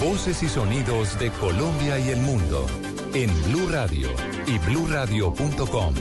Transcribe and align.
Voces 0.00 0.42
y 0.42 0.48
sonidos 0.48 1.18
de 1.18 1.30
Colombia 1.32 1.98
y 1.98 2.08
el 2.08 2.20
mundo 2.20 2.66
en 3.12 3.30
Blue 3.44 3.68
Radio 3.68 4.08
y 4.46 4.58
bluradio.com, 4.58 5.94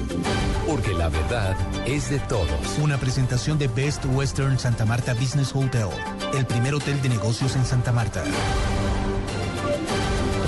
porque 0.66 0.94
la 0.94 1.10
verdad 1.10 1.58
es 1.86 2.10
de 2.10 2.20
todos. 2.20 2.78
Una 2.82 2.98
presentación 2.98 3.58
de 3.58 3.68
Best 3.68 4.06
Western 4.06 4.58
Santa 4.60 4.86
Marta 4.86 5.14
Business 5.14 5.54
Hotel, 5.54 5.90
el 6.38 6.46
primer 6.46 6.74
hotel 6.74 7.02
de 7.02 7.10
negocios 7.10 7.56
en 7.58 7.66
Santa 7.66 7.92
Marta. 7.92 8.24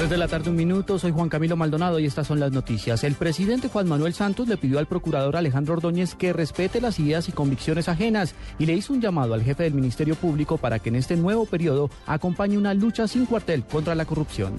3 0.10 0.18
de 0.18 0.26
la 0.26 0.28
tarde, 0.28 0.50
un 0.50 0.55
minuto. 0.55 0.98
Soy 0.98 1.12
Juan 1.12 1.30
Camilo 1.30 1.55
Maldonado 1.55 2.00
y 2.00 2.07
estas 2.07 2.26
son 2.26 2.39
las 2.39 2.52
noticias. 2.52 3.04
El 3.04 3.14
presidente 3.14 3.68
Juan 3.68 3.88
Manuel 3.88 4.16
Santos 4.16 4.48
le 4.48 4.58
pidió 4.58 4.80
al 4.80 4.88
procurador 4.88 5.38
Alejandro 5.38 5.76
Ordóñez 5.76 6.16
que 6.16 6.34
respete 6.34 6.82
las 6.82 7.00
ideas 7.00 7.30
y 7.30 7.32
convicciones 7.32 7.88
ajenas 7.88 8.34
y 8.58 8.66
le 8.66 8.73
hizo 8.73 8.91
un 8.91 9.02
llamado 9.02 9.36
al 9.36 9.44
jefe 9.44 9.66
del 9.66 9.76
Ministerio 9.76 10.16
Público 10.16 10.58
para 10.58 10.80
que 10.80 10.90
en 10.90 10.95
este 10.95 11.16
nuevo 11.16 11.45
periodo 11.45 11.91
acompañe 12.08 12.58
una 12.58 12.73
lucha 12.73 13.08
sin 13.08 13.27
cuartel 13.27 13.64
contra 13.66 13.94
la 13.94 14.05
corrupción. 14.05 14.58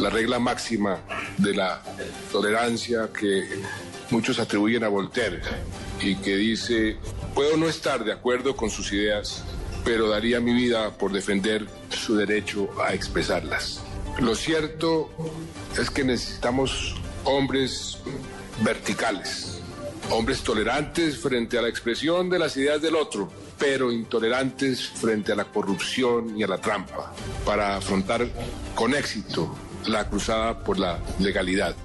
La 0.00 0.08
regla 0.08 0.38
máxima 0.38 1.00
de 1.36 1.54
la 1.54 1.82
tolerancia 2.32 3.10
que 3.12 3.44
muchos 4.10 4.38
atribuyen 4.38 4.82
a 4.82 4.88
Voltaire 4.88 5.42
y 6.00 6.14
que 6.16 6.36
dice, 6.36 6.96
puedo 7.34 7.58
no 7.58 7.68
estar 7.68 8.02
de 8.02 8.12
acuerdo 8.12 8.56
con 8.56 8.70
sus 8.70 8.90
ideas, 8.94 9.44
pero 9.84 10.08
daría 10.08 10.40
mi 10.40 10.54
vida 10.54 10.96
por 10.96 11.12
defender 11.12 11.66
su 11.90 12.16
derecho 12.16 12.70
a 12.82 12.94
expresarlas. 12.94 13.82
Lo 14.20 14.34
cierto 14.34 15.10
es 15.78 15.90
que 15.90 16.02
necesitamos 16.02 16.94
hombres 17.24 17.98
verticales, 18.62 19.60
hombres 20.10 20.42
tolerantes 20.42 21.18
frente 21.18 21.58
a 21.58 21.62
la 21.62 21.68
expresión 21.68 22.30
de 22.30 22.38
las 22.38 22.56
ideas 22.56 22.80
del 22.80 22.96
otro, 22.96 23.30
pero 23.58 23.92
intolerantes 23.92 24.88
frente 24.88 25.32
a 25.32 25.36
la 25.36 25.44
corrupción 25.44 26.38
y 26.38 26.42
a 26.42 26.46
la 26.46 26.58
trampa, 26.58 27.12
para 27.44 27.76
afrontar 27.76 28.26
con 28.74 28.94
éxito 28.94 29.54
la 29.86 30.08
cruzada 30.08 30.64
por 30.64 30.78
la 30.78 30.98
legalidad. 31.18 31.76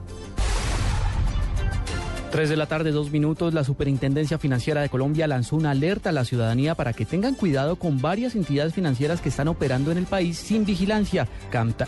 3 2.31 2.47
de 2.47 2.55
la 2.55 2.65
tarde, 2.65 2.91
dos 2.91 3.11
minutos, 3.11 3.53
la 3.53 3.65
Superintendencia 3.65 4.37
Financiera 4.37 4.81
de 4.81 4.87
Colombia 4.87 5.27
lanzó 5.27 5.57
una 5.57 5.71
alerta 5.71 6.09
a 6.09 6.13
la 6.13 6.23
ciudadanía 6.23 6.75
para 6.75 6.93
que 6.93 7.03
tengan 7.03 7.35
cuidado 7.35 7.75
con 7.75 7.99
varias 7.99 8.35
entidades 8.35 8.73
financieras 8.73 9.19
que 9.19 9.27
están 9.27 9.49
operando 9.49 9.91
en 9.91 9.97
el 9.97 10.05
país 10.05 10.37
sin 10.37 10.63
vigilancia, 10.65 11.27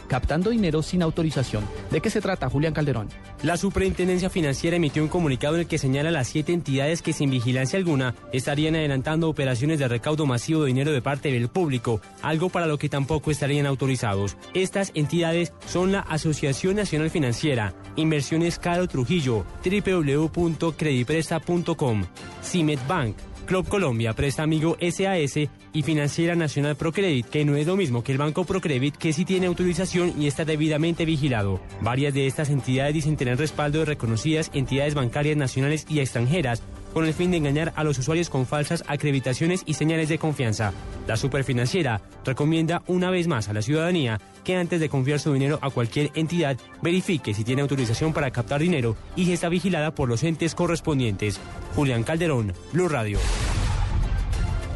captando 0.09 0.49
dinero 0.49 0.83
sin 0.83 1.01
autorización. 1.01 1.63
¿De 1.91 2.01
qué 2.01 2.09
se 2.09 2.19
trata, 2.19 2.49
Julián 2.49 2.73
Calderón? 2.73 3.07
La 3.41 3.55
Superintendencia 3.55 4.29
Financiera 4.29 4.75
emitió 4.75 5.01
un 5.01 5.07
comunicado 5.07 5.55
en 5.55 5.61
el 5.61 5.67
que 5.67 5.77
señala 5.77 6.11
las 6.11 6.27
siete 6.27 6.51
entidades 6.51 7.01
que 7.01 7.13
sin 7.13 7.29
vigilancia 7.29 7.79
alguna 7.79 8.13
estarían 8.33 8.75
adelantando 8.75 9.29
operaciones 9.29 9.79
de 9.79 9.87
recaudo 9.87 10.25
masivo 10.25 10.63
de 10.63 10.67
dinero 10.67 10.91
de 10.91 11.01
parte 11.01 11.31
del 11.31 11.47
público, 11.47 12.01
algo 12.21 12.49
para 12.49 12.67
lo 12.67 12.77
que 12.77 12.89
tampoco 12.89 13.31
estarían 13.31 13.65
autorizados. 13.65 14.35
Estas 14.53 14.91
entidades 14.93 15.53
son 15.67 15.93
la 15.93 16.01
Asociación 16.01 16.75
Nacional 16.75 17.09
Financiera, 17.09 17.73
Inversiones 17.95 18.59
Caro 18.59 18.89
Trujillo, 18.89 19.45
www 19.63 20.32
www.credipresta.com, 20.33 22.03
Cimet 22.41 22.87
Bank, 22.87 23.15
Club 23.45 23.67
Colombia, 23.67 24.13
Presta 24.13 24.43
Amigo 24.43 24.77
SAS 24.79 25.49
y 25.73 25.81
Financiera 25.81 26.35
Nacional 26.35 26.75
Procredit, 26.75 27.25
que 27.27 27.45
no 27.45 27.55
es 27.55 27.67
lo 27.67 27.75
mismo 27.75 28.03
que 28.03 28.11
el 28.11 28.17
Banco 28.17 28.45
Procredit, 28.45 28.95
que 28.95 29.13
sí 29.13 29.25
tiene 29.25 29.47
autorización 29.47 30.13
y 30.19 30.27
está 30.27 30.45
debidamente 30.45 31.05
vigilado. 31.05 31.59
Varias 31.81 32.13
de 32.13 32.27
estas 32.27 32.49
entidades 32.49 32.93
dicen 32.93 33.17
tener 33.17 33.37
respaldo 33.37 33.79
de 33.79 33.85
reconocidas 33.85 34.49
entidades 34.53 34.95
bancarias 34.95 35.37
nacionales 35.37 35.85
y 35.89 35.99
extranjeras 35.99 36.63
con 36.93 37.05
el 37.05 37.13
fin 37.13 37.31
de 37.31 37.37
engañar 37.37 37.73
a 37.75 37.83
los 37.83 37.97
usuarios 37.97 38.29
con 38.29 38.45
falsas 38.45 38.83
acreditaciones 38.87 39.63
y 39.65 39.73
señales 39.73 40.09
de 40.09 40.19
confianza. 40.19 40.73
La 41.07 41.17
superfinanciera 41.17 42.01
recomienda 42.23 42.83
una 42.87 43.09
vez 43.09 43.27
más 43.27 43.49
a 43.49 43.53
la 43.53 43.63
ciudadanía 43.63 44.21
que 44.43 44.55
antes 44.55 44.79
de 44.79 44.89
confiar 44.89 45.19
su 45.19 45.33
dinero 45.33 45.59
a 45.61 45.69
cualquier 45.69 46.11
entidad, 46.15 46.57
verifique 46.81 47.33
si 47.33 47.43
tiene 47.43 47.61
autorización 47.61 48.13
para 48.13 48.31
captar 48.31 48.61
dinero 48.61 48.95
y 49.15 49.25
si 49.25 49.33
está 49.33 49.49
vigilada 49.49 49.95
por 49.95 50.09
los 50.09 50.23
entes 50.23 50.55
correspondientes. 50.55 51.39
Julián 51.75 52.03
Calderón, 52.03 52.53
Blue 52.71 52.89
Radio. 52.89 53.19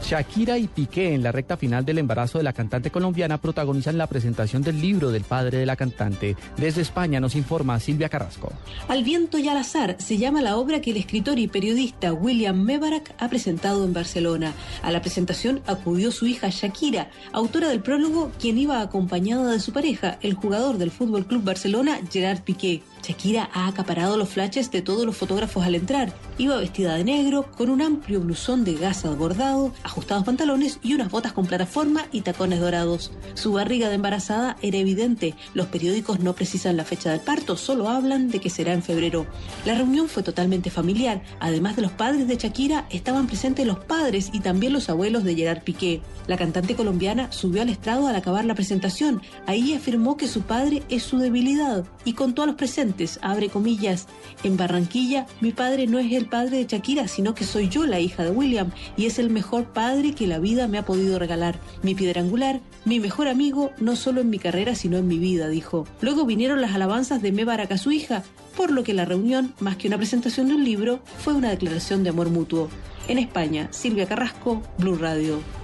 Shakira 0.03 0.57
y 0.57 0.67
Piqué 0.67 1.13
en 1.13 1.23
la 1.23 1.31
recta 1.31 1.57
final 1.57 1.85
del 1.85 1.97
embarazo 1.97 2.37
de 2.37 2.43
la 2.43 2.53
cantante 2.53 2.91
colombiana 2.91 3.37
protagonizan 3.37 3.97
la 3.97 4.07
presentación 4.07 4.61
del 4.61 4.81
libro 4.81 5.11
del 5.11 5.23
padre 5.23 5.57
de 5.57 5.65
la 5.65 5.75
cantante. 5.75 6.35
Desde 6.57 6.81
España 6.81 7.19
nos 7.19 7.35
informa 7.35 7.79
Silvia 7.79 8.09
Carrasco. 8.09 8.51
Al 8.87 9.03
viento 9.03 9.37
y 9.37 9.47
al 9.47 9.57
azar 9.57 9.97
se 9.99 10.17
llama 10.17 10.41
la 10.41 10.57
obra 10.57 10.81
que 10.81 10.91
el 10.91 10.97
escritor 10.97 11.39
y 11.39 11.47
periodista 11.47 12.13
William 12.13 12.61
Mebarak 12.61 13.13
ha 13.19 13.29
presentado 13.29 13.83
en 13.85 13.93
Barcelona. 13.93 14.53
A 14.81 14.91
la 14.91 15.01
presentación 15.01 15.61
acudió 15.67 16.11
su 16.11 16.27
hija 16.27 16.49
Shakira, 16.49 17.09
autora 17.31 17.69
del 17.69 17.81
prólogo, 17.81 18.31
quien 18.39 18.57
iba 18.57 18.81
acompañada 18.81 19.51
de 19.51 19.59
su 19.59 19.73
pareja, 19.73 20.17
el 20.21 20.33
jugador 20.33 20.77
del 20.77 20.91
Fútbol 20.91 21.25
Club 21.25 21.43
Barcelona, 21.43 21.99
Gerard 22.11 22.41
Piqué. 22.41 22.81
Shakira 23.03 23.49
ha 23.53 23.67
acaparado 23.67 24.17
los 24.17 24.29
flashes 24.29 24.71
de 24.71 24.81
todos 24.81 25.05
los 25.05 25.15
fotógrafos 25.15 25.65
al 25.65 25.75
entrar. 25.75 26.13
Iba 26.37 26.57
vestida 26.57 26.95
de 26.95 27.03
negro, 27.03 27.45
con 27.57 27.69
un 27.69 27.81
amplio 27.81 28.21
blusón 28.21 28.63
de 28.63 28.75
gasa 28.75 29.09
bordado, 29.11 29.73
ajustados 29.83 30.23
pantalones 30.23 30.79
y 30.83 30.93
unas 30.93 31.11
botas 31.11 31.33
con 31.33 31.45
plataforma 31.45 32.05
y 32.11 32.21
tacones 32.21 32.59
dorados. 32.59 33.11
Su 33.33 33.53
barriga 33.53 33.89
de 33.89 33.95
embarazada 33.95 34.57
era 34.61 34.77
evidente. 34.77 35.35
Los 35.53 35.67
periódicos 35.67 36.19
no 36.19 36.33
precisan 36.33 36.77
la 36.77 36.85
fecha 36.85 37.11
del 37.11 37.19
parto, 37.19 37.57
solo 37.57 37.89
hablan 37.89 38.29
de 38.29 38.39
que 38.39 38.49
será 38.49 38.73
en 38.73 38.83
febrero. 38.83 39.25
La 39.65 39.75
reunión 39.75 40.09
fue 40.09 40.23
totalmente 40.23 40.69
familiar. 40.69 41.21
Además 41.39 41.75
de 41.75 41.81
los 41.81 41.91
padres 41.91 42.27
de 42.27 42.37
Shakira, 42.37 42.87
estaban 42.89 43.27
presentes 43.27 43.65
los 43.67 43.79
padres 43.79 44.29
y 44.33 44.39
también 44.39 44.73
los 44.73 44.89
abuelos 44.89 45.23
de 45.23 45.35
Gerard 45.35 45.63
Piqué. 45.63 46.01
La 46.27 46.37
cantante 46.37 46.75
colombiana 46.75 47.31
subió 47.31 47.61
al 47.61 47.69
estrado 47.69 48.07
al 48.07 48.15
acabar 48.15 48.45
la 48.45 48.55
presentación. 48.55 49.21
Ahí 49.45 49.73
afirmó 49.73 50.17
que 50.17 50.27
su 50.27 50.41
padre 50.41 50.83
es 50.89 51.03
su 51.03 51.19
debilidad 51.19 51.85
y 52.05 52.13
contó 52.13 52.43
a 52.43 52.45
los 52.45 52.55
presentes 52.55 52.86
abre 53.21 53.49
comillas, 53.49 54.07
en 54.43 54.57
Barranquilla 54.57 55.25
mi 55.41 55.51
padre 55.51 55.87
no 55.87 55.99
es 55.99 56.11
el 56.11 56.25
padre 56.25 56.57
de 56.57 56.65
Shakira, 56.65 57.07
sino 57.07 57.33
que 57.33 57.43
soy 57.43 57.69
yo 57.69 57.85
la 57.85 57.99
hija 57.99 58.23
de 58.23 58.31
William 58.31 58.71
y 58.95 59.05
es 59.05 59.19
el 59.19 59.29
mejor 59.29 59.65
padre 59.65 60.13
que 60.13 60.27
la 60.27 60.39
vida 60.39 60.67
me 60.67 60.77
ha 60.77 60.85
podido 60.85 61.19
regalar. 61.19 61.59
Mi 61.83 61.95
piedra 61.95 62.21
angular, 62.21 62.61
mi 62.85 62.99
mejor 62.99 63.27
amigo, 63.27 63.71
no 63.79 63.95
solo 63.95 64.21
en 64.21 64.29
mi 64.29 64.39
carrera, 64.39 64.75
sino 64.75 64.97
en 64.97 65.07
mi 65.07 65.19
vida, 65.19 65.47
dijo. 65.49 65.85
Luego 66.01 66.25
vinieron 66.25 66.61
las 66.61 66.73
alabanzas 66.73 67.21
de 67.21 67.31
Mebarak 67.31 67.71
a 67.71 67.77
su 67.77 67.91
hija, 67.91 68.23
por 68.55 68.71
lo 68.71 68.83
que 68.83 68.93
la 68.93 69.05
reunión, 69.05 69.53
más 69.59 69.77
que 69.77 69.87
una 69.87 69.97
presentación 69.97 70.47
de 70.47 70.55
un 70.55 70.63
libro, 70.63 70.99
fue 71.19 71.33
una 71.33 71.49
declaración 71.49 72.03
de 72.03 72.09
amor 72.09 72.29
mutuo. 72.29 72.69
En 73.07 73.19
España, 73.19 73.69
Silvia 73.71 74.07
Carrasco, 74.07 74.61
Blue 74.77 74.95
Radio. 74.95 75.56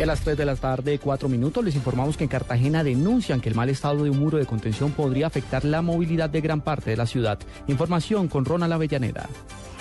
Y 0.00 0.02
a 0.02 0.06
las 0.06 0.22
3 0.22 0.34
de 0.34 0.46
la 0.46 0.56
tarde, 0.56 0.98
4 0.98 1.28
minutos, 1.28 1.62
les 1.62 1.74
informamos 1.74 2.16
que 2.16 2.24
en 2.24 2.30
Cartagena 2.30 2.82
denuncian 2.82 3.42
que 3.42 3.50
el 3.50 3.54
mal 3.54 3.68
estado 3.68 4.02
de 4.02 4.08
un 4.08 4.18
muro 4.18 4.38
de 4.38 4.46
contención 4.46 4.92
podría 4.92 5.26
afectar 5.26 5.62
la 5.62 5.82
movilidad 5.82 6.30
de 6.30 6.40
gran 6.40 6.62
parte 6.62 6.88
de 6.88 6.96
la 6.96 7.04
ciudad. 7.04 7.38
Información 7.66 8.26
con 8.26 8.46
Ronald 8.46 8.72
Avellaneda. 8.72 9.28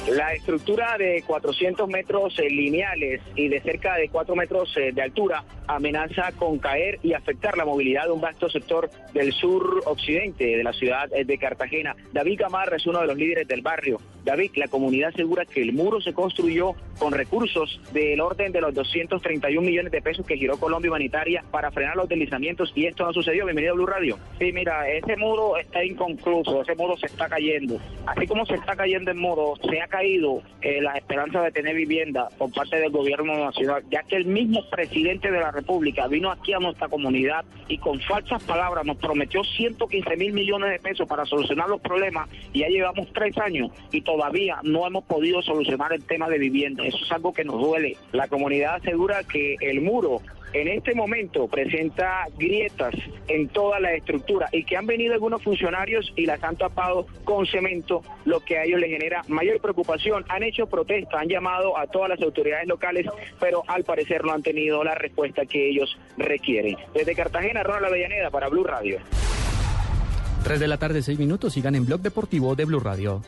La 0.07 0.33
estructura 0.33 0.97
de 0.97 1.23
400 1.27 1.87
metros 1.87 2.37
eh, 2.39 2.49
lineales 2.49 3.21
y 3.35 3.47
de 3.47 3.61
cerca 3.61 3.95
de 3.95 4.09
4 4.09 4.35
metros 4.35 4.75
eh, 4.77 4.91
de 4.91 5.01
altura 5.01 5.43
amenaza 5.67 6.31
con 6.31 6.57
caer 6.57 6.99
y 7.03 7.13
afectar 7.13 7.55
la 7.55 7.65
movilidad 7.65 8.05
de 8.05 8.11
un 8.11 8.21
vasto 8.21 8.49
sector 8.49 8.89
del 9.13 9.31
sur 9.33 9.83
occidente 9.85 10.45
de 10.45 10.63
la 10.63 10.73
ciudad 10.73 11.11
eh, 11.13 11.25
de 11.25 11.37
Cartagena. 11.37 11.95
David 12.11 12.39
Gamarra 12.39 12.77
es 12.77 12.87
uno 12.87 13.01
de 13.01 13.07
los 13.07 13.17
líderes 13.17 13.47
del 13.47 13.61
barrio. 13.61 13.99
David, 14.23 14.51
la 14.55 14.67
comunidad 14.67 15.09
asegura 15.09 15.45
que 15.45 15.61
el 15.61 15.73
muro 15.73 16.01
se 16.01 16.13
construyó 16.13 16.73
con 16.97 17.13
recursos 17.13 17.79
del 17.93 18.19
orden 18.19 18.51
de 18.51 18.61
los 18.61 18.73
231 18.73 19.61
millones 19.61 19.91
de 19.91 20.01
pesos 20.01 20.25
que 20.25 20.37
giró 20.37 20.57
Colombia 20.57 20.91
Humanitaria 20.91 21.43
para 21.51 21.71
frenar 21.71 21.95
los 21.95 22.09
deslizamientos 22.09 22.71
y 22.75 22.85
esto 22.85 23.05
no 23.05 23.13
sucedió. 23.13 23.45
Bienvenido 23.45 23.73
a 23.73 23.75
Blue 23.75 23.85
Radio. 23.85 24.17
Sí, 24.39 24.51
mira, 24.51 24.89
ese 24.89 25.15
muro 25.17 25.57
está 25.57 25.83
inconcluso, 25.83 26.61
ese 26.61 26.75
muro 26.75 26.97
se 26.97 27.05
está 27.05 27.29
cayendo. 27.29 27.79
Así 28.05 28.27
como 28.27 28.45
se 28.45 28.55
está 28.55 28.75
cayendo 28.75 29.11
el 29.11 29.17
muro, 29.17 29.53
se 29.69 29.81
ha 29.81 29.87
caído 29.89 30.41
eh, 30.61 30.81
la 30.81 30.93
esperanza 30.93 31.41
de 31.41 31.51
tener 31.51 31.75
vivienda 31.75 32.29
por 32.37 32.51
parte 32.53 32.77
del 32.77 32.91
gobierno 32.91 33.37
nacional, 33.45 33.83
ya 33.91 34.03
que 34.03 34.15
el 34.15 34.25
mismo 34.25 34.61
presidente 34.69 35.31
de 35.31 35.39
la 35.39 35.51
República 35.51 36.07
vino 36.07 36.31
aquí 36.31 36.53
a 36.53 36.59
nuestra 36.59 36.87
comunidad 36.87 37.43
y 37.67 37.77
con 37.77 37.99
falsas 37.99 38.43
palabras 38.43 38.85
nos 38.85 38.97
prometió 38.97 39.43
115 39.43 40.15
mil 40.15 40.33
millones 40.33 40.71
de 40.71 40.79
pesos 40.79 41.07
para 41.07 41.25
solucionar 41.25 41.67
los 41.67 41.81
problemas 41.81 42.29
y 42.53 42.59
ya 42.59 42.67
llevamos 42.67 43.07
tres 43.13 43.37
años 43.37 43.71
y 43.91 44.01
todavía 44.01 44.59
no 44.63 44.87
hemos 44.87 45.03
podido 45.03 45.41
solucionar 45.41 45.93
el 45.93 46.03
tema 46.05 46.29
de 46.29 46.37
vivienda. 46.37 46.85
Eso 46.85 47.03
es 47.03 47.11
algo 47.11 47.33
que 47.33 47.43
nos 47.43 47.59
duele. 47.59 47.97
La 48.11 48.27
comunidad 48.27 48.75
asegura 48.75 49.23
que 49.23 49.55
el 49.59 49.81
muro 49.81 50.21
en 50.53 50.67
este 50.67 50.95
momento 50.95 51.47
presenta 51.47 52.25
grietas 52.37 52.95
en 53.27 53.49
toda 53.49 53.79
la 53.79 53.93
estructura 53.93 54.49
y 54.51 54.63
que 54.63 54.77
han 54.77 54.87
venido 54.87 55.13
algunos 55.13 55.43
funcionarios 55.43 56.11
y 56.15 56.25
las 56.25 56.43
han 56.43 56.55
tapado 56.55 57.05
con 57.23 57.45
cemento, 57.45 58.01
lo 58.25 58.39
que 58.39 58.57
a 58.57 58.63
ellos 58.63 58.79
les 58.79 58.89
genera 58.89 59.21
mayor 59.27 59.59
Han 60.29 60.43
hecho 60.43 60.67
protesta, 60.67 61.19
han 61.19 61.27
llamado 61.27 61.77
a 61.77 61.87
todas 61.87 62.09
las 62.09 62.21
autoridades 62.21 62.67
locales, 62.67 63.05
pero 63.39 63.63
al 63.67 63.83
parecer 63.83 64.23
no 64.23 64.31
han 64.31 64.43
tenido 64.43 64.83
la 64.83 64.95
respuesta 64.95 65.45
que 65.45 65.69
ellos 65.69 65.97
requieren. 66.17 66.77
Desde 66.93 67.15
Cartagena, 67.15 67.63
Ronald 67.63 67.85
Avellaneda 67.85 68.29
para 68.29 68.49
Blue 68.49 68.63
Radio. 68.63 68.99
3 70.43 70.59
de 70.59 70.67
la 70.67 70.77
tarde, 70.77 71.01
6 71.01 71.19
minutos, 71.19 71.53
sigan 71.53 71.75
en 71.75 71.85
Blog 71.85 72.01
Deportivo 72.01 72.55
de 72.55 72.65
Blue 72.65 72.79
Radio. 72.79 73.21